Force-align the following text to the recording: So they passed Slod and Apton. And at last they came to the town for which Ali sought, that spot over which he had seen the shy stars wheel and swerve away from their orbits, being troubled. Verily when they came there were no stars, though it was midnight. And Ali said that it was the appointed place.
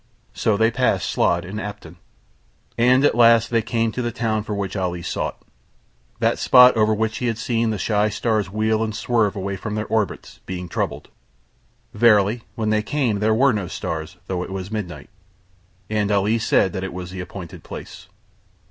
So 0.33 0.57
they 0.57 0.71
passed 0.71 1.07
Slod 1.15 1.45
and 1.47 1.59
Apton. 1.59 1.97
And 2.75 3.05
at 3.05 3.13
last 3.13 3.51
they 3.51 3.61
came 3.61 3.91
to 3.91 4.01
the 4.01 4.11
town 4.11 4.41
for 4.41 4.55
which 4.55 4.75
Ali 4.75 5.03
sought, 5.03 5.39
that 6.17 6.39
spot 6.39 6.75
over 6.75 6.91
which 6.91 7.19
he 7.19 7.27
had 7.27 7.37
seen 7.37 7.69
the 7.69 7.77
shy 7.77 8.09
stars 8.09 8.49
wheel 8.49 8.81
and 8.83 8.95
swerve 8.95 9.35
away 9.35 9.57
from 9.57 9.75
their 9.75 9.85
orbits, 9.85 10.39
being 10.47 10.67
troubled. 10.67 11.09
Verily 11.93 12.41
when 12.55 12.71
they 12.71 12.81
came 12.81 13.19
there 13.19 13.35
were 13.35 13.53
no 13.53 13.67
stars, 13.67 14.17
though 14.25 14.41
it 14.41 14.49
was 14.49 14.71
midnight. 14.71 15.11
And 15.87 16.09
Ali 16.11 16.39
said 16.39 16.73
that 16.73 16.83
it 16.83 16.93
was 16.93 17.11
the 17.11 17.19
appointed 17.21 17.63
place. 17.63 18.07